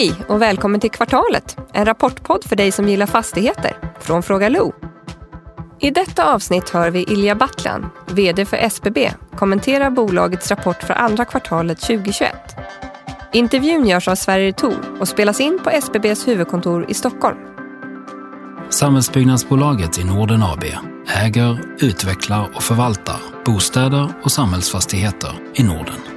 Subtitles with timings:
[0.00, 4.72] Hej och välkommen till Kvartalet, en rapportpodd för dig som gillar fastigheter från Fråga Lo.
[5.80, 11.24] I detta avsnitt hör vi Ilja Battlan, VD för SBB, kommentera bolagets rapport för andra
[11.24, 12.32] kvartalet 2021.
[13.32, 17.38] Intervjun görs av Sverige Tor och spelas in på SBBs huvudkontor i Stockholm.
[18.70, 20.64] Samhällsbyggnadsbolaget i Norden AB
[21.06, 26.09] äger, utvecklar och förvaltar bostäder och samhällsfastigheter i Norden.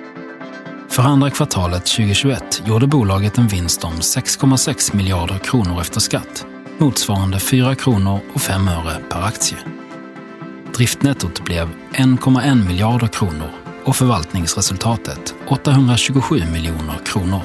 [0.93, 6.45] För andra kvartalet 2021 gjorde bolaget en vinst om 6,6 miljarder kronor efter skatt,
[6.77, 9.57] motsvarande 4 kronor och 5 öre per aktie.
[10.75, 13.49] Driftnettot blev 1,1 miljarder kronor
[13.85, 17.41] och förvaltningsresultatet 827 miljoner kronor.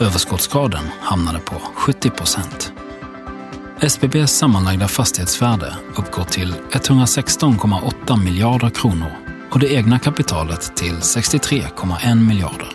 [0.00, 2.72] Överskottsgraden hamnade på 70 procent.
[3.80, 9.23] SBBs sammanlagda fastighetsvärde uppgår till 116,8 miljarder kronor
[9.54, 12.68] och det egna kapitalet till 63,1 miljarder.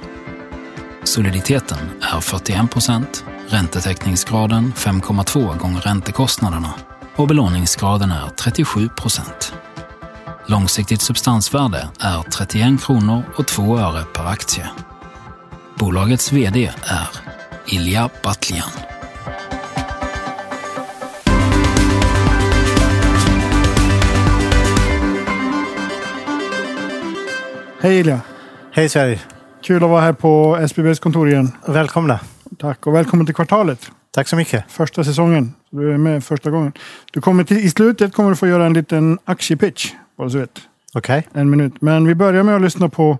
[1.03, 6.73] Soliditeten är 41 procent, räntetäckningsgraden 5,2 gånger räntekostnaderna
[7.15, 9.53] och belåningsgraden är 37 procent.
[10.45, 14.69] Långsiktigt substansvärde är 31 kronor och 2 öre per aktie.
[15.79, 17.07] Bolagets VD är
[17.67, 18.69] Ilja Batljan.
[27.81, 28.21] Hej Ilja!
[28.71, 29.19] Hej Sverige!
[29.61, 31.51] Kul att vara här på SBBs kontor igen.
[31.67, 32.19] Välkomna!
[32.57, 33.91] Tack och välkommen till kvartalet.
[34.11, 34.71] Tack så mycket.
[34.71, 35.53] Första säsongen.
[35.69, 36.71] Du är med första gången.
[37.13, 39.93] Du kommer till, I slutet kommer du få göra en liten aktiepitch.
[40.17, 40.61] Bara så vet.
[40.93, 41.27] Okej.
[41.29, 41.41] Okay.
[41.41, 41.81] En minut.
[41.81, 43.17] Men vi börjar med att lyssna på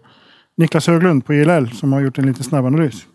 [0.57, 3.05] Niklas Höglund på ILL som har gjort en liten snabbanalys.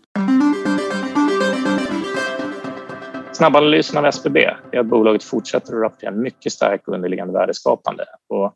[3.31, 4.37] Snabbanalysen av SBB
[4.71, 8.05] är att bolaget fortsätter att rapportera mycket stark underliggande värdeskapande.
[8.29, 8.53] Och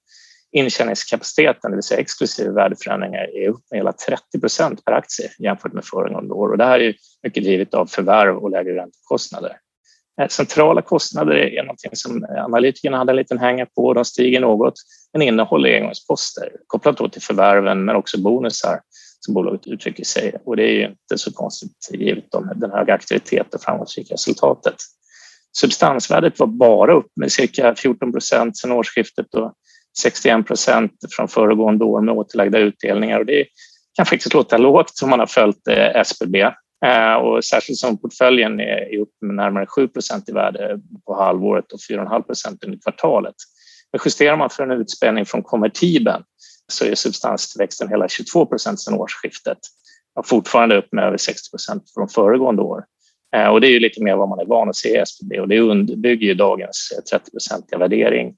[0.52, 5.74] intjäningskapaciteten, det vill säga exklusive värdeförändringar, är upp med hela 30 procent per aktie jämfört
[5.74, 6.50] med föregående år.
[6.50, 9.57] Och det här är mycket drivet av förvärv och lägre räntekostnader.
[10.22, 13.94] Eh, centrala kostnader är något som eh, analytikerna hade en liten hänga på.
[13.94, 14.74] De stiger något,
[15.13, 18.79] men innehåller engångsposter kopplat då till förvärven men också bonusar
[19.19, 20.34] som bolaget uttrycker sig.
[20.45, 22.25] Och det är ju inte så konstigt givet
[22.56, 24.75] den höga aktiviteten och framgångsrika resultatet.
[25.57, 29.53] Substansvärdet var bara upp med cirka 14 procent sedan årsskiftet och
[30.00, 33.20] 61 procent från föregående år med återlagda utdelningar.
[33.20, 33.46] Och det
[33.94, 36.36] kan faktiskt låta lågt om man har följt eh, SBB.
[36.86, 39.90] Eh, och särskilt som portföljen är upp med närmare 7
[40.28, 43.36] i värde på halvåret och 4,5 procent under kvartalet.
[43.92, 46.24] Men justerar man för en utspänning från konvertibeln
[46.68, 49.58] så är substanstillväxten hela 22 procent sedan årsskiftet
[50.16, 52.84] och fortfarande upp med över 60 procent från föregående år.
[53.36, 55.40] Eh, och det är ju lite mer vad man är van att se i SBB
[55.40, 58.36] och det underbygger ju dagens 30-procentiga värdering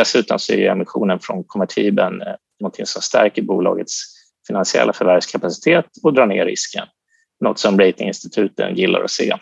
[0.00, 4.02] Dessutom så är emissionen från konvertibeln eh, något som stärker bolagets
[4.46, 6.86] finansiella förvärvskapacitet och drar ner risken,
[7.44, 9.36] något som ratinginstituten gillar att se.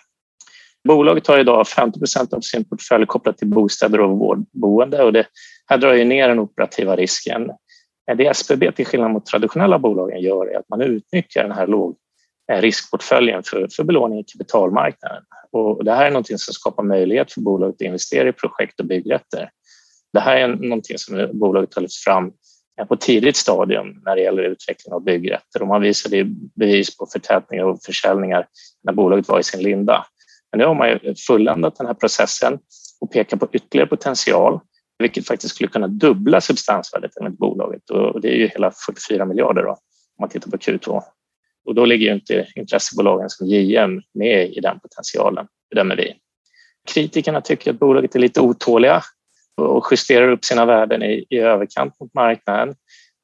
[0.88, 2.00] Bolaget har idag 50
[2.36, 5.26] av sin portfölj kopplat till bostäder och vårdboende och det
[5.66, 7.50] här drar ju ner den operativa risken.
[8.10, 11.66] Eh, det SBB till skillnad mot traditionella bolagen gör är att man utnyttjar den här
[11.66, 11.96] låg
[12.52, 15.22] eh, riskportföljen för, för belåning i kapitalmarknaden.
[15.52, 18.86] Och det här är något som skapar möjlighet för bolaget att investera i projekt och
[18.86, 19.50] byggrätter
[20.12, 22.32] det här är någonting som bolaget har lyft fram
[22.80, 26.24] eh, på tidigt stadium när det gäller utveckling av byggrätter och man visade
[26.56, 28.46] bevis på förtätningar och försäljningar
[28.82, 30.06] när bolaget var i sin linda.
[30.52, 32.58] Men nu har man ju fulländat den här processen
[33.00, 34.60] och pekar på ytterligare potential,
[34.98, 39.62] vilket faktiskt skulle kunna dubbla substansvärdet enligt bolaget och det är ju hela 44 miljarder
[39.62, 39.76] då, om
[40.20, 41.02] man tittar på Q2.
[41.64, 46.14] Och då ligger ju inte intressebolagen som JM med i den potentialen, bedömer vi.
[46.88, 49.02] Kritikerna tycker att bolaget är lite otåliga
[49.58, 52.74] och justerar upp sina värden i, i överkant mot marknaden.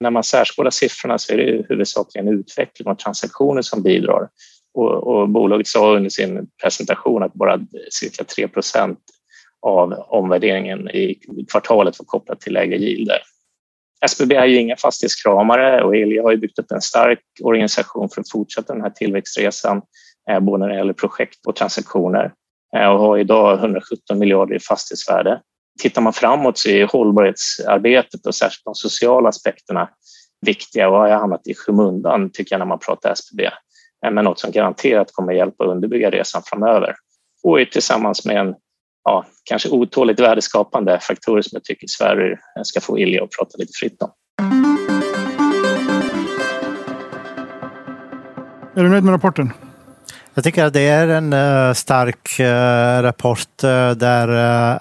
[0.00, 4.28] När man särskådar siffrorna så är det huvudsakligen utveckling och transaktioner som bidrar.
[4.74, 8.98] Och, och bolaget sa under sin presentation att bara cirka 3 procent
[9.62, 11.18] av omvärderingen i
[11.50, 13.18] kvartalet var kopplat till lägre yielder.
[14.04, 18.20] SBB är ju inga fastighetskramare och Elia har ju byggt upp en stark organisation för
[18.20, 19.82] att fortsätta den här tillväxtresan,
[20.30, 22.32] eh, både när det gäller projekt och transaktioner
[22.76, 25.40] eh, och har idag 117 miljarder i fastighetsvärde
[25.82, 29.88] tittar man framåt så är hållbarhetsarbetet och särskilt de sociala aspekterna
[30.46, 33.44] viktiga och har hamnat i skymundan tycker jag när man pratar SBB.
[33.44, 36.94] Eh, Men något som garanterat kommer hjälpa att underbygga resan framöver.
[37.42, 38.54] Och tillsammans med en
[39.04, 43.72] ja, kanske otåligt värdeskapande faktorer som jag tycker Sverige ska få Ilja att prata lite
[43.80, 44.10] fritt om.
[48.76, 49.52] Är du nöjd med rapporten?
[50.34, 54.28] Jag tycker att det är en uh, stark uh, rapport uh, där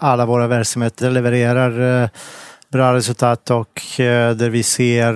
[0.02, 2.10] alla våra verksamheter levererar
[2.72, 5.14] bra resultat och där vi ser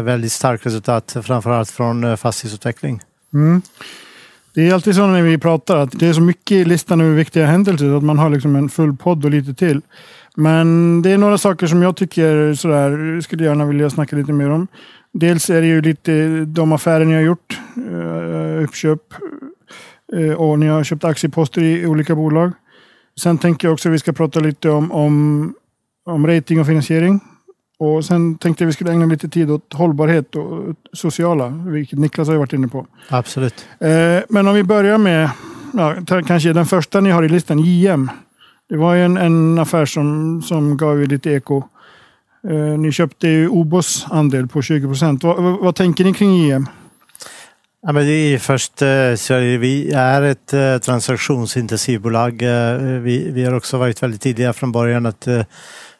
[0.00, 3.00] väldigt starka resultat framförallt från fastighetsutveckling.
[3.34, 3.62] Mm.
[4.54, 7.14] Det är alltid så när vi pratar att det är så mycket i listan över
[7.14, 9.80] viktiga händelser att man har liksom en full podd och lite till.
[10.36, 14.50] Men det är några saker som jag tycker sådär, skulle gärna vilja snacka lite mer
[14.50, 14.66] om.
[15.12, 17.58] Dels är det ju lite de affärer ni har gjort,
[18.62, 19.00] uppköp
[20.36, 22.52] och ni har köpt aktieposter i olika bolag.
[23.20, 25.54] Sen tänker jag också att vi ska prata lite om, om,
[26.04, 27.20] om rating och finansiering.
[27.78, 31.98] Och sen tänkte jag att vi skulle ägna lite tid åt hållbarhet och sociala, vilket
[31.98, 32.86] Niklas har varit inne på.
[33.08, 33.66] Absolut.
[33.78, 35.30] Eh, men om vi börjar med
[35.72, 35.94] ja,
[36.26, 38.10] kanske den första ni har i listan, JM.
[38.68, 41.62] Det var ju en, en affär som, som gav er lite eko.
[42.48, 45.24] Eh, ni köpte ju Obos andel på 20 procent.
[45.24, 46.66] Vad, vad, vad, tänker ni kring JM?
[47.82, 49.14] Ja, men det är först, eh,
[49.58, 50.78] vi är ett eh.
[52.42, 55.42] Eh, vi, vi har också varit väldigt tidiga från början att eh,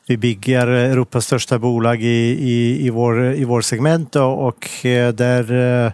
[0.06, 2.06] vi bygger Europas största bolag i,
[2.50, 5.52] i, i, vår, i vår segment och eh, där
[5.86, 5.92] eh,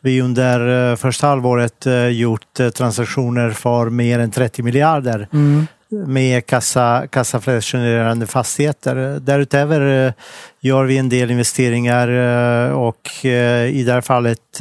[0.00, 5.28] vi under första halvåret gjort transaktioner för mer än 30 miljarder.
[5.32, 9.20] Mm med kassa, kassaflödesgenererande fastigheter.
[9.20, 10.12] Därutöver eh,
[10.60, 14.60] gör vi en del investeringar eh, och eh, i det här fallet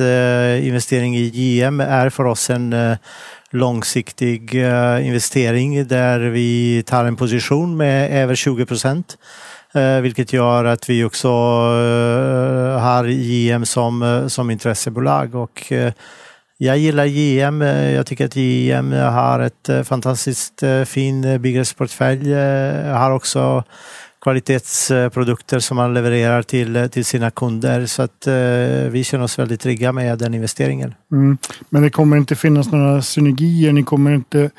[0.62, 2.75] investering i JM är för oss en
[3.50, 4.56] långsiktig
[5.01, 9.18] investering där vi tar en position med över 20 procent.
[10.01, 11.29] Vilket gör att vi också
[12.79, 15.74] har JM som, som intressebolag och
[16.57, 17.62] jag gillar JM.
[17.62, 22.33] Jag tycker att JM har ett eh, fantastiskt eh, fin byggresportfölj.
[22.92, 23.63] Har också
[24.27, 27.85] kvalitetsprodukter som man levererar till, till sina kunder.
[27.85, 30.94] Så att eh, vi känner oss väldigt trygga med den investeringen.
[31.12, 31.38] Mm.
[31.69, 33.74] Men det kommer inte finnas några synergier?
[33.74, 34.50] Ni kommer inte,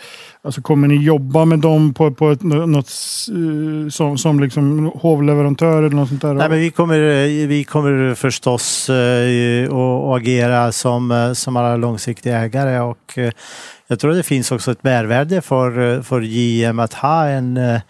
[0.43, 2.91] alltså kommer ni jobba med dem på, på ett, något
[3.33, 6.35] uh, som, som liksom hovleverantör eller något sånt där?
[6.35, 6.99] Nej, men vi, kommer,
[7.47, 13.31] vi kommer förstås uh, att agera som, som alla långsiktiga ägare och uh,
[13.89, 17.81] jag tror det finns också ett mervärde för, för JM att ha en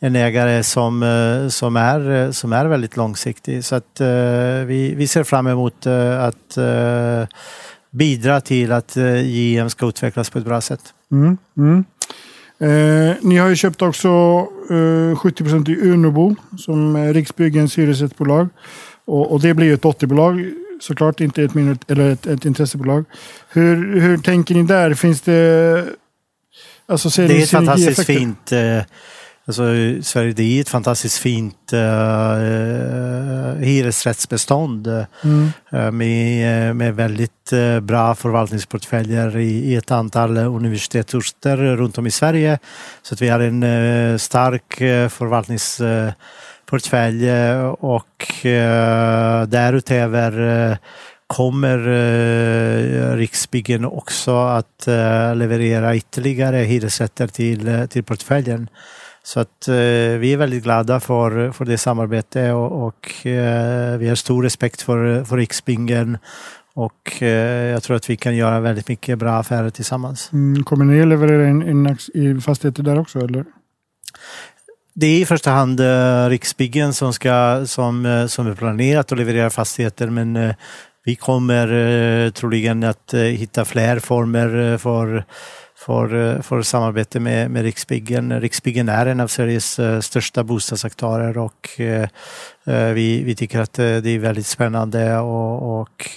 [0.00, 3.64] en ägare som, eh, som, är, eh, som är väldigt långsiktig.
[3.64, 5.86] Så att, eh, vi, vi ser fram emot
[6.18, 6.58] att
[7.90, 10.80] bidra till att JM ska utvecklas på ett bra sätt.
[11.12, 11.84] Mm, mm.
[12.60, 14.08] Eh, ni har ju köpt också
[14.70, 18.48] eh, 70 procent i Unobo som är Riksbyggens hyresrättsbolag.
[19.04, 20.50] Och, och, det blir ju ett dotterbolag
[20.80, 23.04] såklart, inte ett, minut, eller ett, ett intressebolag.
[23.48, 24.94] Hur, hur tänker ni där?
[24.94, 25.84] Finns det...
[26.86, 28.82] Alltså, ser det är ett fantastiskt fint eh,
[29.50, 29.66] Alltså,
[30.02, 31.78] Sverige det är ett fantastiskt fint uh,
[33.58, 35.50] hyresrättsbestånd mm.
[35.74, 37.52] uh, med, med väldigt
[37.82, 42.58] bra förvaltningsportföljer i, i ett antal universitetsorter runt om i Sverige.
[43.02, 44.74] Så att vi har en uh, stark
[45.10, 47.30] förvaltningsportfölj
[47.70, 50.78] och uh, därutöver
[51.26, 51.78] kommer
[53.16, 54.88] Riksbyggen också att
[55.34, 58.68] leverera ytterligare hyresrätter till, till portföljen.
[59.22, 59.74] Så att eh,
[60.18, 64.82] vi är väldigt glada för, för det samarbetet och, och eh, vi har stor respekt
[64.82, 66.18] för, för Riksbingen
[66.74, 70.32] och eh, jag tror att vi kan göra väldigt mycket bra affärer tillsammans.
[70.32, 73.44] Mm, kommer ni att leverera in, in i fastigheter där också eller?
[74.94, 79.18] Det är i första hand eh, Riksbyggen som, ska, som, eh, som är planerat att
[79.18, 80.54] leverera fastigheter men eh,
[81.04, 85.24] vi kommer eh, troligen att hitta fler former för
[85.80, 88.40] för, eh, för samarbete med, med Riksbyggen.
[88.40, 92.08] Riksbyggen är en av Sveriges eh, största bostadsaktörer och eh,
[92.94, 96.16] vi, vi tycker att det är väldigt spännande att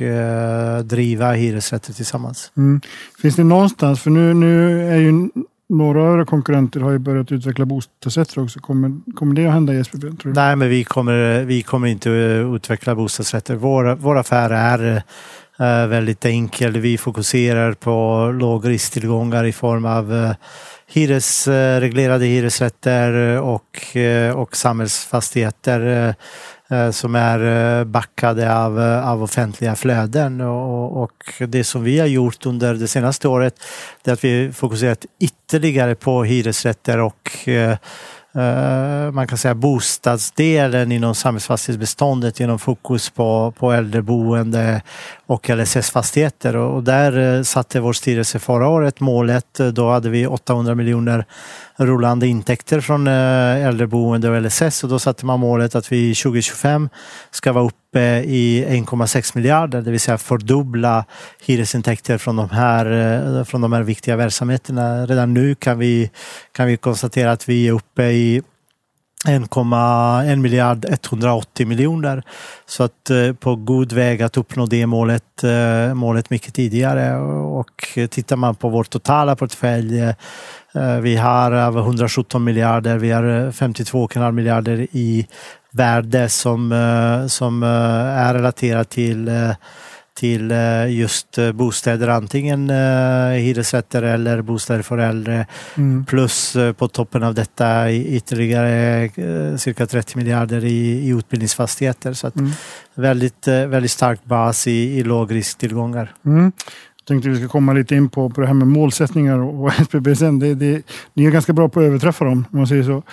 [0.90, 2.52] driva hyresrätter tillsammans.
[2.58, 2.82] Mm.
[3.22, 5.30] Finns det någonstans, för nu, nu är ju
[5.70, 8.60] några av våra konkurrenter har ju börjat utveckla bostadsrätter också.
[8.60, 10.02] Kommer, kommer det att hända SBB?
[10.02, 10.34] Tror du?
[10.34, 13.56] Nej, men vi kommer, vi kommer inte att utveckla bostadsrätter.
[13.56, 15.04] Vår, vår affär är
[15.60, 16.78] Eh, väldigt enkel.
[16.78, 20.32] Vi fokuserar på lågrisktillgångar i form av eh,
[20.88, 23.98] hyresreglerade eh, hyresrätter och,
[24.36, 26.16] och samhällsfastigheter
[26.92, 30.42] som är backade av, av offentliga flöden.
[30.42, 33.56] Och, och, det som vi har gjort under det senaste året
[34.04, 37.30] är att vi fokuserat ytterligare på hyresrätter och
[38.36, 44.82] Eh, man kan säga bostadsdelen inom samhällsfastighetsbeståndet genom fokus på, på äldreboende
[45.26, 46.56] och LSS-fastigheter.
[46.56, 51.26] Och där eh, satte vår styrelse förra året målet, eh, då hade vi 800 miljoner
[51.76, 56.90] rullande intäkter från äldreboende och LSS och då satte man målet att vi 2025
[57.32, 61.06] ska vara uppe uppe i 1,6 miljarder, det vill säga fördubbla
[61.46, 65.06] hyresintäkter från de här, eh, från de här viktiga verksamheterna.
[65.06, 66.12] Redan nu kan vi,
[66.52, 68.42] kan vi konstatera att vi är uppe i
[69.28, 72.24] 1,1 miljard 180 miljoner.
[72.66, 77.18] Så att eh, på god väg att uppnå det målet, eh, målet mycket tidigare.
[77.18, 80.14] Och tittar man på vår totala portfölj,
[81.02, 85.28] vi har över 117 miljarder, vi har 52,5 miljarder i
[85.74, 86.70] värde som,
[87.30, 89.30] som är relaterat till
[90.14, 95.46] till eh, just eh, bostäder, antingen eh, hyresrätter eller bostäder för äldre.
[95.76, 96.06] Mm.
[96.06, 99.10] Plus på toppen av detta ytterligare
[99.58, 102.14] cirka 30 miljarder i, i utbildningsfastigheter.
[102.14, 102.52] Så mm.
[102.96, 106.14] väldigt, väldigt stark bas i, i lågrisktillgångar.
[106.26, 106.52] Mm.
[107.04, 109.74] Jag tänkte vi ska komma lite in på, på det här med målsättningar och, och
[109.80, 110.40] SBB sen.
[110.40, 113.04] Det, det, ni är ganska bra på att överträffa dem om man säger så.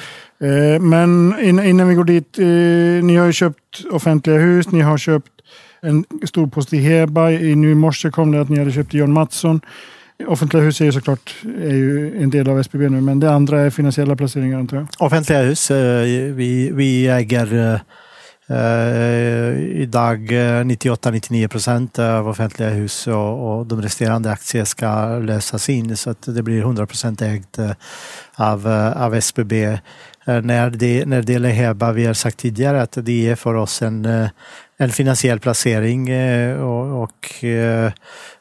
[0.47, 2.39] Eh, men innan, innan vi går dit.
[2.39, 5.31] Eh, ni har ju köpt offentliga hus, ni har köpt
[5.83, 7.29] en stor post i Heba.
[7.29, 9.61] Nu i morse kom det att ni hade köpt John Mattsson.
[10.27, 13.61] Offentliga hus är ju såklart är ju en del av SBB nu, men det andra
[13.61, 14.87] är finansiella placeringar antar jag?
[14.99, 16.05] Offentliga hus, eh,
[16.35, 17.81] vi, vi äger eh,
[18.51, 25.69] Eh, idag 98-99 eh, procent av offentliga hus och, och, de resterande aktier ska lösas
[25.69, 27.71] in så att det blir 100 procent ägt eh,
[28.35, 29.79] av, eh, av SBB.
[30.25, 33.83] när, det, när det gäller Heba, vi har sagt tidigare att det är för oss
[33.83, 34.29] en,
[34.79, 36.13] en finansiell placering
[36.59, 37.45] och, och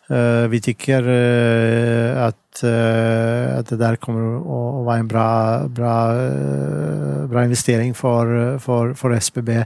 [0.10, 6.14] Eh, vi tycker eh, att, eh, att det där kommer att vara en bra, bra,
[7.28, 9.66] bra investering för, för, för SBB.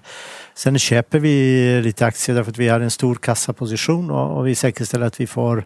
[0.55, 4.55] Sen köper vi lite aktier därför att vi har en stor kassaposition och, och vi
[4.55, 5.65] säkerställer att vi får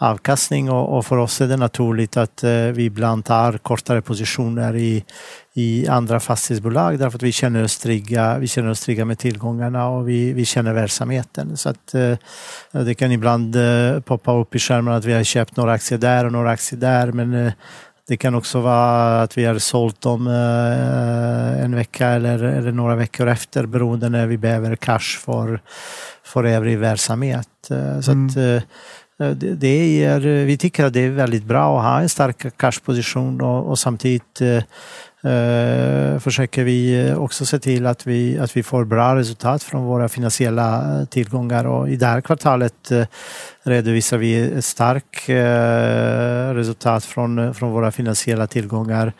[0.00, 4.76] avkastning och, och, för oss är det naturligt att eh, vi ibland tar kortare positioner
[4.76, 5.04] i,
[5.54, 9.88] i andra fastighetsbolag därför att vi känner oss trygga, vi känner oss trygga med tillgångarna
[9.88, 11.56] och vi, vi känner verksamheten.
[11.56, 12.16] Så att, eh,
[12.72, 16.24] det kan ibland eh, poppa upp i skärmen att vi har köpt några aktier där
[16.24, 17.52] och några aktier där men eh,
[18.08, 22.96] det kan också vara att vi har sålt dem eh, en vecka eller, eller några
[22.96, 25.60] veckor efter beroende när vi behöver cash för,
[26.24, 27.70] för övrig verksamhet.
[27.70, 28.26] Eh, så mm.
[28.26, 28.64] att,
[29.20, 33.40] Eh, det är, vi tycker att det är väldigt bra att ha en stark cashposition
[33.40, 34.42] och, och samtidigt
[35.24, 40.08] eh, försöker vi också se till att vi, att vi får bra resultat från våra
[40.08, 41.66] finansiella eh, tillgångar.
[41.66, 43.06] Och i det här kvartalet eh,
[43.62, 49.12] redovisar vi ett starkt eh, resultat från, eh, från våra finansiella tillgångar.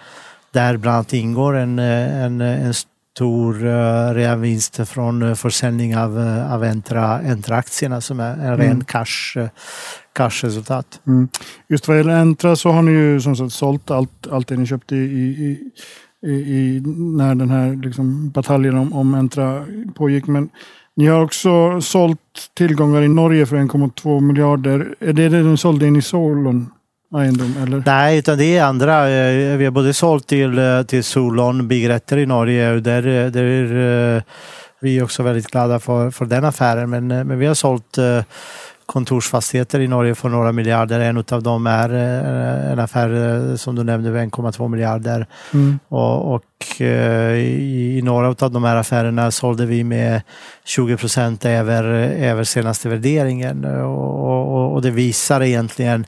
[0.52, 2.74] Där bland annat ingår en, eh, en, en
[3.20, 8.70] stor uh, reavinst från uh, försäljning av, uh, av Entra, Entra-aktierna som är en ren
[8.70, 8.84] mm.
[8.84, 9.48] cash, uh,
[10.12, 11.00] cash-resultat.
[11.06, 11.28] Mm.
[11.68, 14.66] Just vad gäller Entra så har ni ju som sagt sålt allt, allt det ni
[14.66, 15.58] köpte i, i,
[16.26, 20.26] i, i när den här liksom, bataljen om, om Entra pågick.
[20.26, 20.48] Men
[20.96, 24.94] ni har också sålt tillgångar i Norge för 1,2 miljarder.
[25.00, 26.70] Är det det ni sålde in i Solon?
[27.18, 27.56] Egendom?
[27.62, 27.82] Eller?
[27.86, 29.10] Nej, utan det är andra.
[29.10, 33.30] Eh, vi har både sålt till, eh, till Solon byggrätter i Norge och där, eh,
[33.30, 34.22] där är
[34.80, 36.90] vi också väldigt glada för, för den affären.
[36.90, 37.98] Men, men vi har sålt
[38.86, 41.00] kontorsfastigheter i Norge för några miljarder.
[41.00, 41.88] En av dem är
[42.72, 45.26] en affär som du nämnde, 1,2 miljarder.
[45.54, 45.78] Mm.
[45.88, 50.22] Och, och, i några av de här affärerna sålde vi med
[50.64, 53.64] 20 procent över, över senaste värderingen.
[53.64, 56.06] Och, och, och det visar egentligen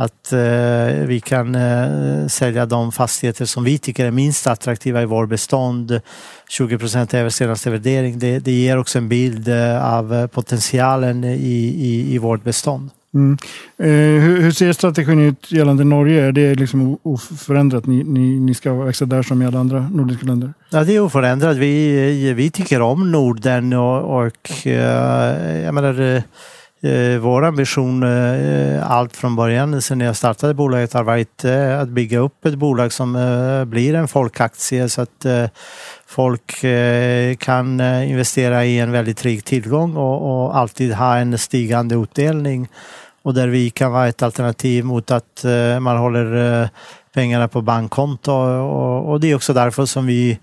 [0.00, 5.04] att eh, vi kan eh, sälja de fastigheter som vi tycker är minst attraktiva i
[5.04, 6.00] vår bestånd.
[6.48, 8.18] 20 procent över senaste värdering.
[8.18, 12.90] Det, det ger också en bild eh, av potentialen i, i, i vårt bestånd.
[13.14, 13.38] Mm.
[13.78, 16.24] Eh, hur, hur, ser strategin ut gällande Norge?
[16.24, 17.86] Är det liksom oförändrat?
[17.86, 20.54] Ni, ni, ni ska växa där som i alla andra nordiska länder?
[20.70, 21.56] Ja, det är oförändrat.
[21.56, 26.22] Vi, vi tycker om Norden och, och eh, jag menar,
[26.80, 31.88] Eh, vår ambition eh, allt från början sen jag startade bolaget har varit eh, att
[31.88, 35.44] bygga upp ett bolag som eh, blir en folkaktie så att eh,
[36.06, 41.94] folk eh, kan investera i en väldigt rik tillgång och, och alltid ha en stigande
[41.94, 42.68] utdelning.
[43.22, 45.44] Och där vi kan vara ett alternativ mot att
[45.80, 46.68] man håller
[47.14, 48.32] pengarna på bankkonto.
[48.32, 50.38] Och, och det är också därför som vi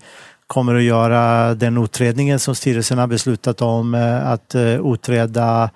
[0.46, 5.70] kommer att göra den utredningen som styrelsen har beslutat om att utreda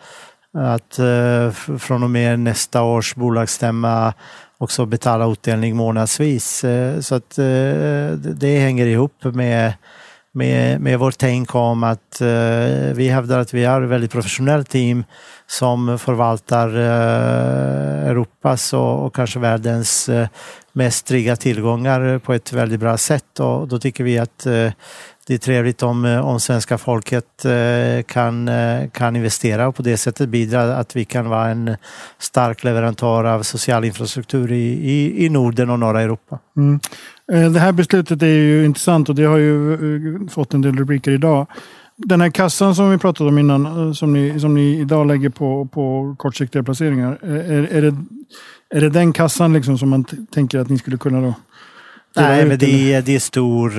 [0.54, 4.14] att eh, från och med nästa års bolagsstämma
[4.58, 6.64] också betala utdelning månadsvis.
[6.64, 9.72] Eh, så att eh, det hänger ihop med,
[10.32, 14.68] med, med vårt tänk om att eh, vi hävdar att vi har ett väldigt professionellt
[14.68, 15.04] team
[15.46, 20.28] som förvaltar eh, Europas och, och kanske världens eh,
[20.72, 24.72] mest trygga tillgångar på ett väldigt bra sätt och då tycker vi att eh,
[25.30, 29.82] det är trevligt om, eh, om svenska folket eh, kan, eh, kan investera och på
[29.82, 31.76] det sättet bidra att vi kan vara en
[32.18, 36.38] stark leverantör av social infrastruktur i, i, i Norden och norra Europa.
[36.56, 36.80] Mm.
[37.32, 40.76] Eh, det här beslutet är ju intressant och det har ju eh, fått en del
[40.76, 41.46] rubriker idag.
[41.96, 45.28] Den här kassan som vi pratade om innan, eh, som ni, som ni idag lägger
[45.28, 47.18] på, på kortsiktiga placeringar.
[47.22, 47.96] Är, är, det,
[48.74, 51.34] är det den kassan liksom som man tänker att ni skulle kunna då?
[52.16, 53.70] Nej, men det är, det är stor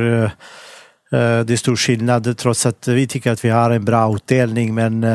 [1.11, 5.05] det är stor skillnad trots att vi tycker att vi har en bra utdelning men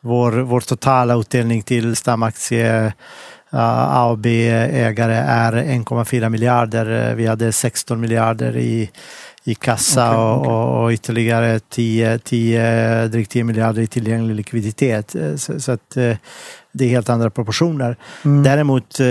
[0.00, 2.92] vår, vår totala utdelning till stamaktie
[3.50, 7.14] A och B-ägare är 1,4 miljarder.
[7.14, 8.90] Vi hade 16 miljarder i,
[9.44, 10.52] i kassa okay, och, okay.
[10.52, 15.16] och, ytterligare 10, 10, drygt 10 miljarder i tillgänglig likviditet.
[15.36, 16.16] Så, så att eh,
[16.72, 17.96] det är helt andra proportioner.
[18.24, 18.42] Mm.
[18.42, 19.06] Däremot, eh,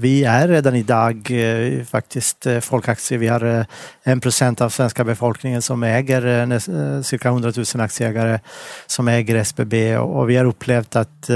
[0.00, 3.18] vi är redan idag eh, faktiskt folkaktier.
[3.18, 3.66] Vi har
[4.02, 8.38] en procent av svenska befolkningen som äger cirka 100 000 aktieägare
[8.86, 11.30] som äger SBB och vi har upplevt att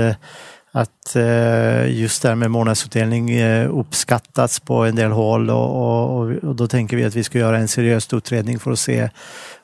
[0.78, 6.30] att eh, just det här med månadsutdelning eh, uppskattats på en del håll och, och,
[6.30, 9.10] och, då tänker vi att vi ska göra en seriös utredning för att se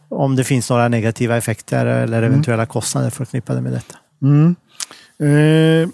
[0.08, 2.30] om det finns några negativa effekter eller mm.
[2.30, 2.66] eventuella mm.
[2.66, 3.96] kostnader förknippade med detta.
[4.22, 4.56] Mm.
[5.18, 5.88] Eh,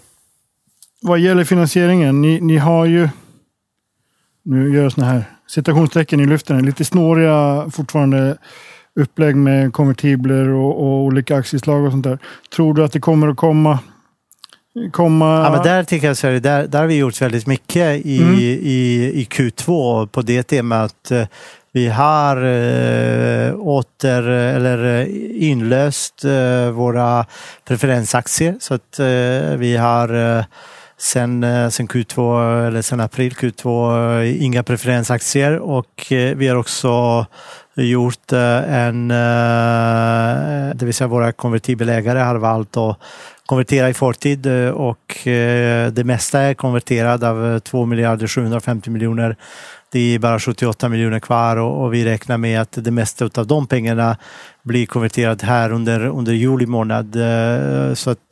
[1.01, 3.09] vad gäller finansieringen, ni, ni har ju,
[4.43, 8.37] nu gör jag sådana här citationstecken i luften, lite snåriga fortfarande
[8.95, 12.19] upplägg med konvertibler och, och olika aktieslag och sånt där.
[12.55, 13.79] Tror du att det kommer att komma
[14.91, 15.43] komma...
[15.43, 18.35] Ja, men där tycker jag så där, där har vi gjort väldigt mycket i, mm.
[18.35, 21.11] i, i Q2 på det temat.
[21.73, 25.05] Vi har äh, åter eller
[25.41, 27.25] inlöst äh, våra
[27.67, 29.05] preferensaktier så att äh,
[29.57, 30.43] vi har äh,
[30.97, 37.25] sen, sen Q2 eller sen april Q2 inga preferensaktier och vi har också
[37.75, 42.97] gjort en, det vill säga våra konvertibelägare har valt att
[43.51, 48.89] konvertera i förtid eh, och eh, det mesta är konverterat av eh, 2 miljarder 750
[48.89, 49.35] miljoner.
[49.91, 53.67] Det är bara 78 miljoner kvar och, vi räknar med att det mesta av de
[53.67, 54.17] pengarna
[54.63, 57.13] blir konverterat här under, under juli månad.
[57.97, 58.29] Så att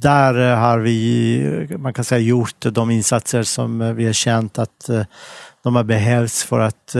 [0.00, 4.90] där har vi, man kan säga, gjort de insatser som vi har känt att
[5.62, 6.90] de har behövts för att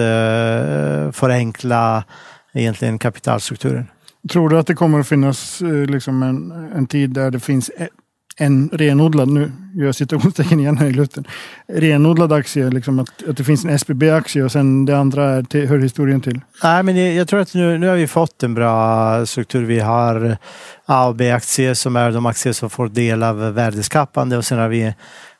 [1.16, 2.04] förenkla
[2.52, 3.86] egentligen kapitalstrukturen.
[4.30, 7.70] Tror du att det kommer att finnas eh, liksom en, en tid där det finns
[7.76, 7.88] e,
[8.36, 11.24] en renodlad, nu gör jag citationstecken igen här i luften,
[11.66, 15.68] renodlad aktie, liksom att, att det finns en SBB-aktie och sen det andra är till,
[15.68, 16.40] hör historien till?
[16.62, 19.64] Nej, men jag, jag tror att nu, nu har vi fått en bra struktur.
[19.64, 20.36] Vi har
[20.86, 24.68] A och B-aktier som är de aktier som får del av värdeskapande och sen har
[24.68, 24.94] vi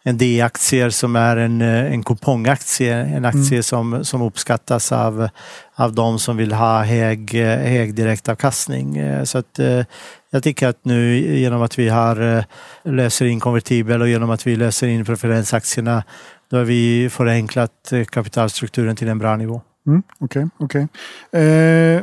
[0.06, 3.62] en D-aktier som är en, eh, en kupongaktie, en aktie mm.
[3.62, 5.28] som, som uppskattas av,
[5.74, 8.96] av de som vill ha hög, hög direktavkastning.
[8.96, 9.84] Eh, så att, eh,
[10.30, 12.44] jag tycker att nu genom att vi har
[12.82, 16.02] löser in konvertibel och genom att vi löser in preferensaktierna,
[16.50, 19.62] då har vi förenklat kapitalstrukturen till en bra nivå.
[19.86, 20.48] Okej, mm, okej.
[20.58, 20.86] Okay,
[21.30, 21.42] okay.
[21.42, 22.02] eh,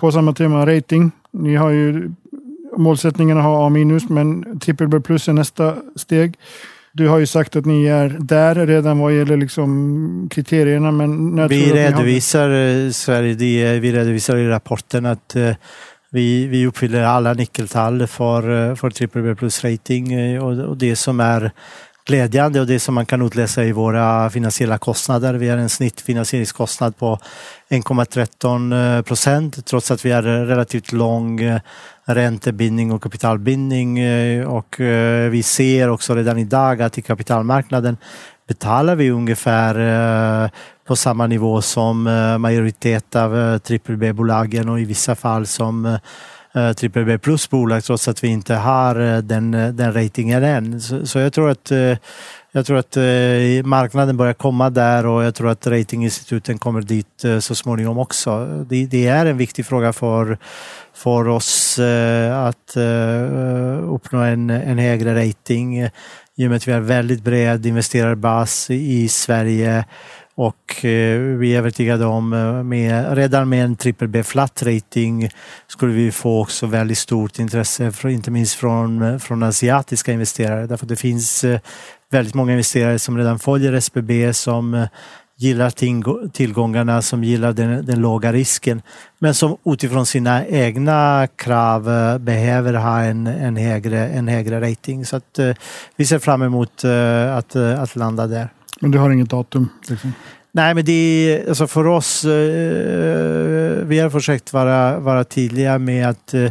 [0.00, 1.10] på samma tema, rating.
[1.30, 2.10] Ni har ju
[2.76, 6.38] målsättningen att ha A minus, men trippel B plus är nästa steg.
[6.94, 10.90] Du har ju sagt att ni är där redan vad gäller liksom kriterierna.
[10.90, 12.84] Men vi redovisar, har...
[12.84, 15.54] Eh, Sverige, det, vi redovisar i rapporten att uh,
[16.10, 21.20] vi, vi uppfyller alla nyckeltal för, uh, för BBB plus rating och, och det som
[21.20, 21.52] är
[22.04, 25.34] glädjande och det som man kan utläsa i våra finansiella kostnader.
[25.34, 27.18] Vi har en snittfinansieringskostnad på
[27.70, 31.60] 1,13 procent trots att vi har relativt lång eh,
[32.04, 37.96] räntebindning och kapitalbindning eh, och eh, vi ser också redan idag att i kapitalmarknaden
[38.48, 40.50] betalar vi ungefär
[40.86, 42.02] på samma nivå som
[42.38, 45.98] majoritet av BBB-bolagen och i vissa fall som
[46.54, 50.80] Eh, BBB plus-bolag trots att vi inte har eh, den, eh, den ratingen än.
[50.80, 51.72] Så, så jag tror att
[52.54, 52.96] jag tror att
[53.64, 58.46] marknaden börjar komma där och jag tror att ratinginstituten kommer dit så småningom också.
[58.68, 60.38] Det, det är en viktig fråga för
[60.94, 61.78] för oss
[62.32, 62.76] att
[63.82, 65.82] uppnå en, en högre rating
[66.36, 69.84] i och med att vi har väldigt bred investerarbas i Sverige
[70.34, 75.28] och eh, vi är övertygade om eh, med, redan med en triple B flat rating
[75.66, 80.66] skulle vi få också väldigt stort intresse, inte minst från, eh, från asiatiska investerare.
[80.66, 81.60] Därför det finns eh,
[82.10, 84.86] väldigt många investerare som redan följer SBB som
[85.42, 85.70] gillar
[86.28, 88.82] tillgångarna, som gillar den, den låga risken,
[89.18, 95.06] men som utifrån sina egna krav eh, behöver ha en, en, högre, en högre rating.
[95.06, 95.54] Så att, eh,
[95.96, 98.48] vi ser fram emot eh, att, att landa där.
[98.82, 99.68] Men du har inget datum?
[99.88, 100.12] Liksom.
[100.52, 102.30] Nej, men det är, alltså för oss, eh,
[103.84, 106.50] vi har försökt vara, vara tydliga med att eh,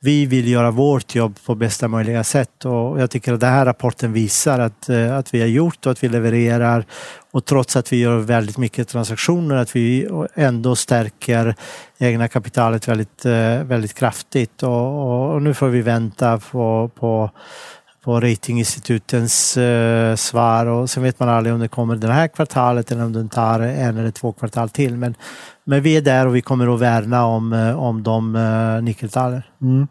[0.00, 3.64] vi vill göra vårt jobb på bästa möjliga sätt och jag tycker att den här
[3.64, 6.86] rapporten visar att, eh, att vi har gjort och att vi levererar
[7.30, 11.54] och trots att vi gör väldigt mycket transaktioner att vi ändå stärker
[11.98, 17.30] egna kapitalet väldigt, eh, väldigt kraftigt och, och nu får vi vänta på, på
[18.04, 22.92] på ratinginstitutens eh, svar och sen vet man aldrig om det kommer det här kvartalet
[22.92, 24.96] eller om den tar en eller två kvartal till.
[24.96, 25.14] Men,
[25.64, 29.42] men vi är där och vi kommer att värna om, eh, om de eh, nyckeltalen.
[29.62, 29.86] Mm.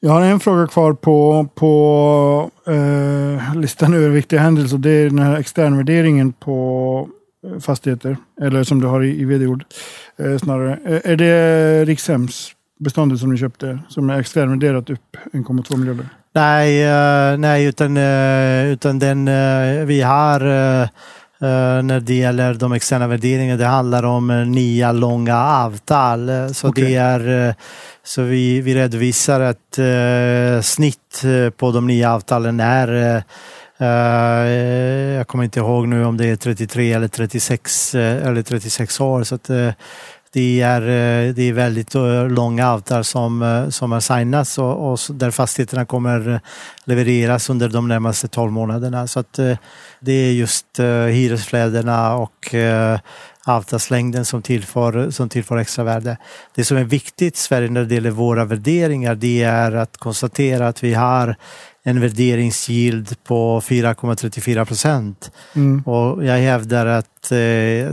[0.00, 4.78] Jag har en fråga kvar på, på eh, listan över viktiga händelser.
[4.78, 7.08] Det är den här externvärderingen på
[7.46, 8.16] eh, fastigheter.
[8.40, 9.64] Eller som du har i, i vd-ord
[10.18, 10.78] eh, snarare.
[10.84, 16.06] Eh, är det Rikshems beståndet som ni köpte som är externvärderat upp 1,2 miljarder?
[16.32, 20.40] Nej, uh, nej utan, uh, utan den uh, vi har
[21.82, 26.30] när det gäller de externa värderingarna, det handlar om nya långa avtal.
[26.54, 26.84] Så, okay.
[26.84, 27.54] det är,
[28.04, 31.22] så vi, vi redovisar ett snitt
[31.56, 33.22] på de nya avtalen är
[35.16, 39.22] jag kommer inte ihåg nu om det är 33 eller 36, eller 36 år.
[39.22, 39.50] Så att,
[40.32, 44.92] det är, eh, det är väldigt eh, långa avtal som, eh, som har signats och,
[44.92, 46.40] och där fastigheterna kommer
[46.84, 49.06] levereras under de närmaste 12 månaderna.
[49.06, 49.38] Så att
[50.00, 50.66] det är just
[51.08, 52.54] hyresflödena och
[53.44, 56.16] avtalslängden som tillför, som tillför extra värde.
[56.54, 60.68] Det som är viktigt i Sverige när det gäller våra värderingar det är att konstatera
[60.68, 61.36] att vi har
[61.90, 65.32] en värderingsyield på 4,34 procent.
[65.54, 65.82] Mm.
[65.82, 67.36] Och jag hävdar att eh,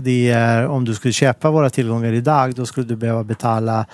[0.02, 3.86] det är, om du skulle köpa våra tillgångar idag, då skulle du behöva betala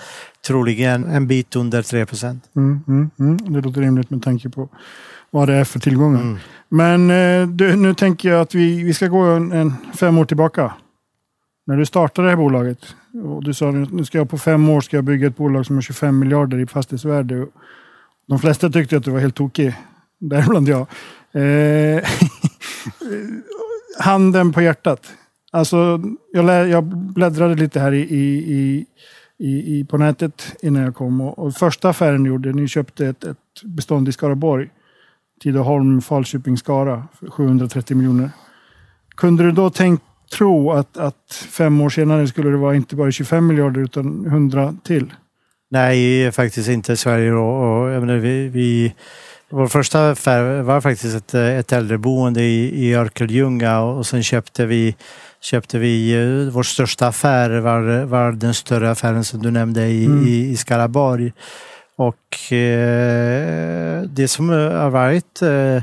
[0.46, 2.44] troligen en bit under 3 procent.
[2.56, 3.52] Mm, mm, mm.
[3.52, 4.68] det låter rimligt med tanke på
[5.30, 6.20] vad det är för tillgångar.
[6.20, 6.38] Mm.
[6.68, 10.24] Men eh, du, nu tänker jag att vi, vi ska gå en, en, fem år
[10.24, 10.74] tillbaka.
[11.66, 12.78] När du startade det här bolaget
[13.24, 15.76] och du sa nu ska jag på fem år ska jag bygga ett bolag som
[15.76, 17.46] har 25 miljarder i fastighetsvärde.
[18.28, 19.74] De flesta tyckte att du var helt tokig.
[20.28, 20.86] Däribland jag.
[21.32, 22.02] Eh,
[23.98, 25.12] handen på hjärtat.
[25.52, 26.00] Alltså,
[26.32, 28.86] jag, jag bläddrade lite här i, i,
[29.38, 31.20] i, i, på nätet innan jag kom.
[31.20, 34.68] Och, och första affären ni gjorde, ni köpte ett, ett bestånd i Skaraborg.
[35.42, 38.30] Tidaholm, Falköping, Skara för 730 miljoner.
[39.16, 40.02] Kunde du då tänkt
[40.38, 44.74] tro att, att fem år senare skulle det vara inte bara 25 miljarder utan 100
[44.84, 45.12] till?
[45.70, 47.32] Nej, faktiskt inte Sverige.
[47.32, 48.94] Och, och, jag menar, vi, vi,
[49.50, 54.96] vår första affär var faktiskt ett, ett äldreboende i, i Örkelljunga och sen köpte vi,
[55.40, 60.04] köpte vi eh, vår största affär var, var den större affären som du nämnde i,
[60.04, 60.26] mm.
[60.26, 61.32] i, i Skaraborg.
[61.96, 65.82] Och eh, det som har varit eh,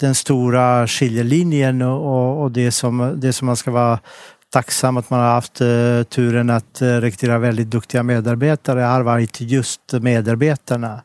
[0.00, 3.98] den stora skiljelinjen och, och det, som, det som man ska vara
[4.52, 9.40] tacksam att man har haft uh, turen att uh, rekrytera väldigt duktiga medarbetare har varit
[9.40, 11.02] just medarbetarna.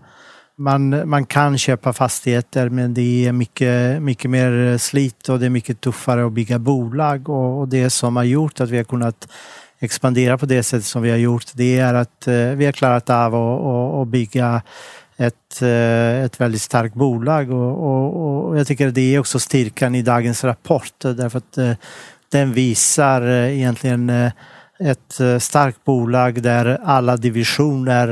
[0.62, 5.50] Man, man kan köpa fastigheter men det är mycket, mycket mer slit och det är
[5.50, 7.30] mycket tuffare att bygga bolag.
[7.30, 9.28] Och, och det som har gjort att vi har kunnat
[9.80, 13.10] expandera på det sättet som vi har gjort det är att eh, vi har klarat
[13.10, 14.62] av att, att bygga
[15.18, 17.52] ett, eh, ett väldigt starkt bolag.
[17.52, 21.74] Och, och, och, jag tycker det är också styrkan i dagens rapport därför att eh,
[22.30, 24.32] den visar eh, egentligen eh,
[24.82, 28.10] ett eh, starkt bolag där alla divisioner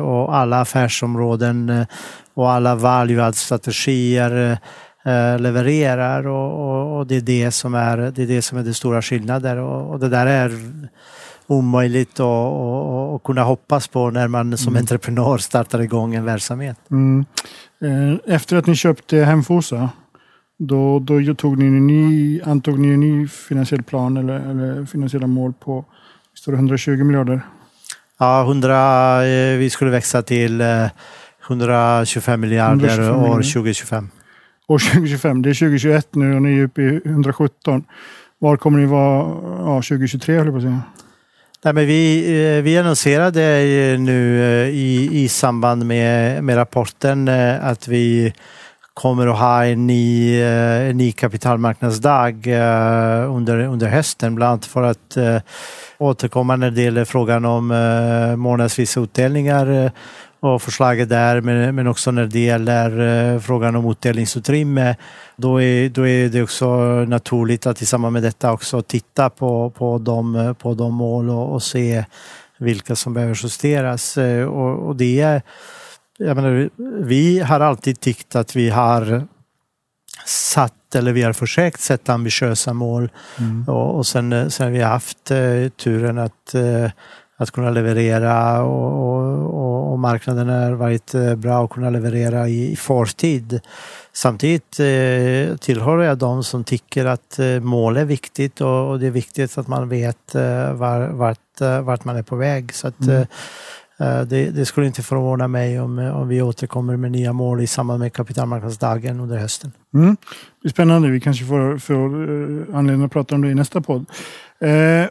[0.00, 1.86] och alla affärsområden
[2.34, 4.58] och alla value strategier
[5.38, 9.02] levererar och, och, det, är det, som är, det är det som är den stora
[9.02, 10.52] skillnaden och, och det där är
[11.50, 14.80] omöjligt att, att, kunna hoppas på när man som mm.
[14.80, 16.76] entreprenör startar igång en verksamhet.
[16.90, 17.24] Mm.
[18.26, 19.88] Efter att ni köpte Hemfosa,
[20.62, 25.26] då, då tog ni en ny, antog ni en ny finansiell plan eller, eller finansiella
[25.26, 25.84] mål på
[26.34, 27.40] står det 120 miljarder.
[28.18, 30.62] Ja, 100, eh, vi skulle växa till
[31.48, 34.10] 125 eh, miljarder 125 år 2025.
[34.66, 37.84] År 2025, det är 2021 nu och ni är uppe i 117.
[38.38, 39.18] Var kommer ni vara
[39.58, 40.82] ja, 2023 höll jag på att säga?
[41.64, 42.24] Nej, men vi,
[42.56, 43.40] eh, vi annonserade
[43.98, 44.40] nu
[44.72, 47.28] i, i samband med, med rapporten
[47.62, 48.32] att vi
[49.00, 54.66] kommer att ha en ny, eh, en ny kapitalmarknadsdag eh, under, under hösten, bland annat
[54.66, 55.36] för att eh,
[55.98, 57.66] återkomma när det gäller frågan om
[58.36, 59.90] månadsvisa utdelningar
[60.40, 64.96] och förslaget där, men, också när det gäller frågan om utdelningsutrymme.
[65.36, 66.66] Då är, då är det också
[67.04, 71.52] naturligt att i samband med detta också titta på, på, de, på de mål och,
[71.52, 72.04] och se
[72.58, 74.16] vilka som behöver justeras.
[74.46, 75.42] Och, och det är
[76.20, 76.70] jag menar,
[77.04, 79.26] vi har alltid tyckt att vi har
[80.26, 83.64] satt eller vi har försökt sätta ambitiösa mål mm.
[83.68, 86.90] och, och sen, sen vi har haft eh, turen att, eh,
[87.36, 89.14] att kunna leverera och,
[89.54, 93.60] och, och marknaden har varit bra att kunna leverera i, i förtid.
[94.12, 99.06] Samtidigt eh, tillhör jag de som tycker att eh, mål är viktigt och, och, det
[99.06, 102.74] är viktigt att man vet eh, var, vart, eh, vart man är på väg.
[102.74, 103.26] Så att, mm.
[104.00, 107.60] Eh, det, det, skulle inte förvåna mig om, eh, om vi återkommer med nya mål
[107.60, 109.72] i samband med kapitalmarknadsdagen under hösten.
[109.94, 110.16] Mm.
[110.62, 111.08] Det är spännande.
[111.08, 114.06] Vi kanske får, får eh, anledning att prata om det i nästa podd.
[114.60, 115.06] Eh,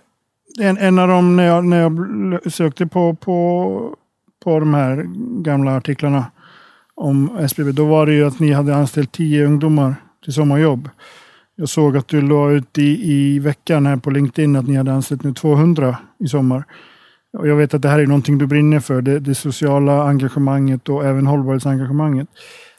[0.60, 3.96] en, en av dem när jag, när jag sökte på, på,
[4.44, 5.06] på de här
[5.44, 6.26] gamla artiklarna
[6.96, 10.90] om SBB, då var det ju att ni hade anställt tio ungdomar till sommarjobb.
[11.56, 14.94] Jag såg att du la ut i, i veckan här på LinkedIn att ni hade
[14.94, 16.64] anställt nu 200 i sommar.
[17.38, 20.90] Och jag vet att det här är någonting du brinner för, det, det sociala engagemanget
[20.90, 22.28] och även hållbarhetsengagemanget.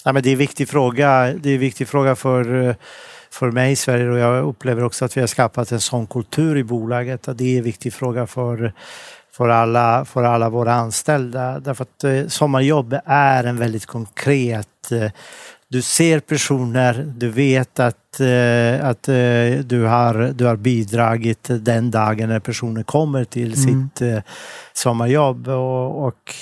[0.05, 1.35] Ja, men det är en viktig fråga.
[1.41, 2.77] Det är en viktig fråga för,
[3.31, 6.57] för mig i Sverige och jag upplever också att vi har skapat en sån kultur
[6.57, 7.29] i bolaget.
[7.29, 8.73] Att det är en viktig fråga för,
[9.33, 11.61] för, alla, för alla våra anställda.
[11.61, 15.11] Därför att eh, sommarjobb är en väldigt konkret eh,
[15.71, 21.91] du ser personer, du vet att, eh, att eh, du, har, du har bidragit den
[21.91, 23.57] dagen när personen kommer till mm.
[23.57, 24.23] sitt eh,
[24.73, 25.49] sommarjobb.
[25.49, 26.33] Och, och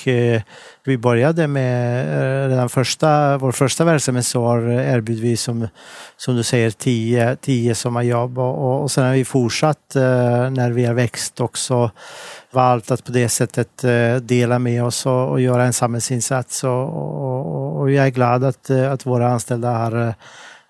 [0.84, 5.68] vi började med redan första, vår första verksamhetsår erbjöd vi som,
[6.16, 10.94] som du säger tio, tio sommarjobb och, och sen har vi fortsatt när vi har
[10.94, 11.90] växt också
[12.50, 13.84] valt att på det sättet
[14.22, 16.64] dela med oss och, och göra en samhällsinsats.
[16.64, 20.14] Och, och, och jag är glad att, att våra anställda har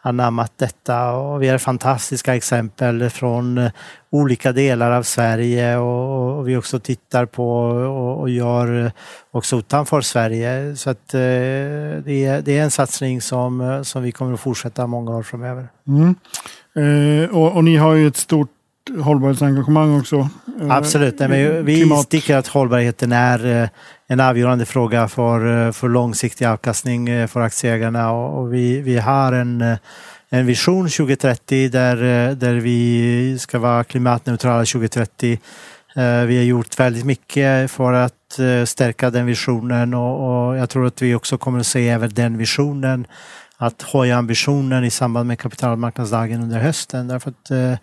[0.09, 3.71] anammat detta och vi har fantastiska exempel från eh,
[4.11, 8.90] olika delar av Sverige och, och vi också tittar på och, och, gör eh,
[9.31, 10.77] också utanför Sverige.
[10.77, 11.21] Så att eh,
[12.05, 15.23] det, är, det är en satsning som, eh, som vi kommer att fortsätta många år
[15.23, 15.68] framöver.
[15.87, 16.14] Mm.
[16.75, 18.51] Eh, och, och, ni har ju ett stort
[18.96, 20.29] hållbarhetsengagemang också.
[20.61, 22.09] Eh, Absolut, Nej, men vi Klimat.
[22.09, 23.68] tycker att hållbarheten är eh,
[24.07, 29.77] en avgörande fråga för, eh, för långsiktig avkastning för aktieägarna och, vi, vi har en
[30.31, 31.96] en vision 2030 där,
[32.35, 35.38] där vi ska vara klimatneutrala 2030.
[36.27, 41.03] Vi har gjort väldigt mycket för att stärka den visionen och, och jag tror att
[41.03, 43.07] vi också kommer att se även den visionen
[43.57, 47.09] att höja ambitionen i samband med kapitalmarknadsdagen under hösten.
[47.09, 47.79] Därför att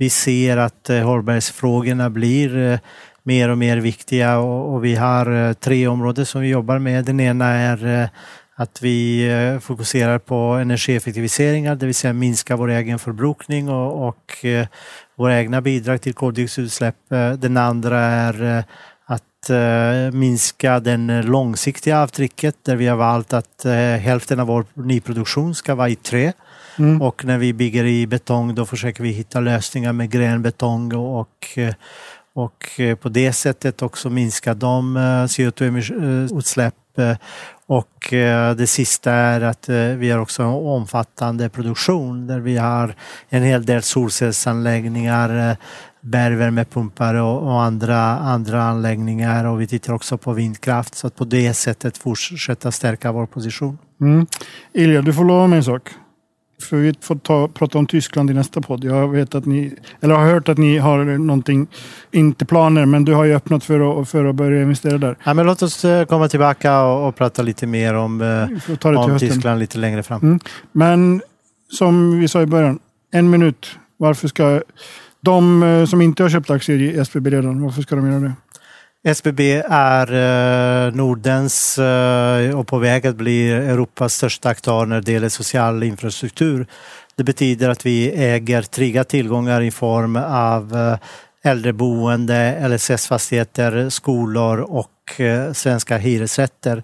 [0.00, 2.78] vi ser att eh, hållbarhetsfrågorna blir eh,
[3.22, 7.04] mer och mer viktiga och, och vi har eh, tre områden som vi jobbar med.
[7.04, 8.08] Den ena är eh,
[8.54, 9.28] att vi
[9.62, 14.46] fokuserar på energieffektiviseringar, det vill säga minska vår egen förbrukning och, och
[15.16, 16.96] våra egna bidrag till koldioxidutsläpp.
[17.38, 18.64] Den andra är
[19.04, 19.50] att
[20.12, 23.64] minska den långsiktiga avtrycket där vi har valt att
[24.00, 26.32] hälften av vår nyproduktion ska vara i trä.
[26.78, 27.02] Mm.
[27.02, 31.58] Och när vi bygger i betong då försöker vi hitta lösningar med gränbetong och,
[32.32, 36.74] och på det sättet också minska de eh, CO2-utsläpp.
[37.66, 38.08] Och
[38.56, 42.94] det sista är att eh, vi har också en omfattande produktion där vi har
[43.28, 45.56] en hel del solcellsanläggningar, eh,
[46.00, 51.24] bergvärmepumpar och, och, andra, andra anläggningar och vi tittar också på vindkraft så att på
[51.24, 53.78] det sättet fortsätta stärka vår position.
[54.00, 54.26] Mm.
[54.72, 55.90] Ilja, du får lova mig en sak.
[56.60, 58.84] För vi får ta, prata om Tyskland i nästa podd.
[58.84, 61.66] Jag vet att ni, eller har hört att ni har någonting,
[62.10, 65.16] inte planer, men du har ju öppnat för att, för att börja investera där.
[65.24, 69.18] Ja, men låt oss eh, komma tillbaka och, och prata lite mer om, eh, om
[69.18, 70.22] Tyskland lite längre fram.
[70.22, 70.40] Mm.
[70.72, 71.22] Men
[71.72, 72.78] som vi sa i början,
[73.12, 73.66] en minut.
[73.96, 74.62] Varför ska
[75.20, 78.32] de eh, som inte har köpt aktier i SBB redan, varför ska de göra det?
[79.04, 80.12] SBB är
[80.86, 85.82] eh, Nordens eh, och på väg att bli Europas största aktör när det gäller social
[85.82, 86.66] infrastruktur.
[87.16, 94.90] Det betyder att vi äger trygga tillgångar i form av eh, äldreboende, LSS-fastigheter, skolor och
[95.52, 96.82] svenska hyresrätter.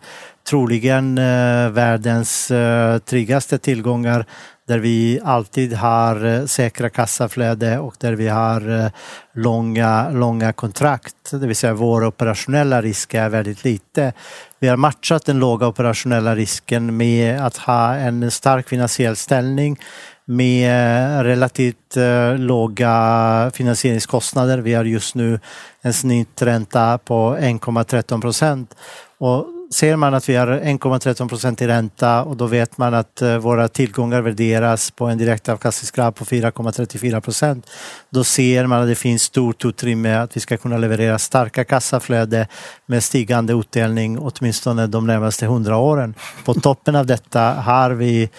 [0.48, 4.26] Troligen eh, världens eh, tryggaste tillgångar
[4.68, 8.90] där vi alltid har eh, säkra kassaflöde och där vi har
[9.32, 11.30] långa, långa kontrakt.
[11.30, 14.12] Det vill säga vår operationella risk är väldigt lite.
[14.58, 19.80] Vi har matchat den låga operationella risken med att ha en stark finansiell ställning
[20.24, 21.96] med relativt
[22.36, 24.58] låga finansieringskostnader.
[24.58, 25.40] Vi har just nu
[25.82, 28.74] en snittränta på 1,13 procent.
[29.18, 33.22] Och ser man att vi har 1,13 procent i ränta och då vet man att
[33.22, 37.70] eh, våra tillgångar värderas på en direktavkastningsgrad på 4,34 procent.
[38.10, 42.48] Då ser man att det finns stort utrymme att vi ska kunna leverera starka kassaflöde
[42.86, 46.14] med stigande utdelning åtminstone de närmaste hundra åren.
[46.44, 48.30] På toppen av detta har vi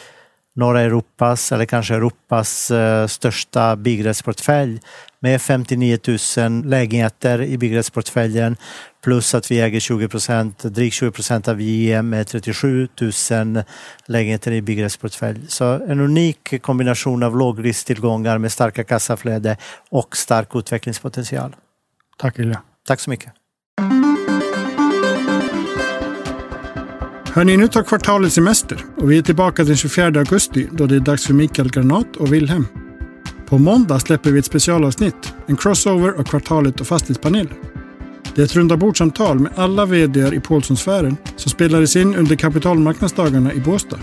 [0.56, 4.80] norra Europas eller kanske Europas eh, största byggrättsportfölj
[5.20, 5.98] med 59
[6.38, 8.58] 000 lägenheter i byggrättsportföljen
[9.08, 13.64] plus att vi äger 20 procent, drygt 20 procent av JM med 37 000
[14.06, 15.40] lägenheter i byggrättsportfölj.
[15.48, 19.58] Så en unik kombination av lågrisktillgångar med starka kassaflöde
[19.90, 21.56] och stark utvecklingspotential.
[22.18, 22.62] Tack Ilja.
[22.88, 23.34] Tack så mycket.
[27.34, 31.00] Hörni, nu tar kvartalet semester och vi är tillbaka den 24 augusti då det är
[31.00, 32.68] dags för Mikael Granat och Wilhelm.
[33.50, 37.77] På måndag släpper vi ett specialavsnitt, en crossover av kvartalet och fastighetspanelen.
[38.38, 43.60] Det är ett rundabordssamtal med alla VD i Paulssonsfären som spelades in under kapitalmarknadsdagarna i
[43.60, 44.00] Båstad.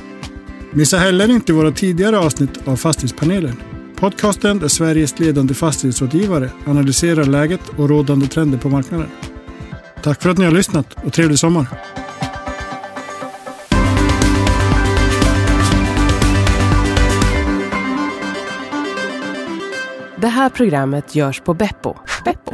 [0.73, 3.57] Missa heller inte våra tidigare avsnitt av Fastighetspanelen.
[3.97, 9.09] Podcasten där Sveriges ledande fastighetsrådgivare analyserar läget och rådande trender på marknaden.
[10.03, 11.67] Tack för att ni har lyssnat och trevlig sommar!
[20.17, 21.95] Det här programmet görs på Beppo.
[22.25, 22.53] Beppo.